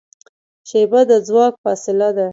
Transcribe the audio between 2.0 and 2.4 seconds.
ده.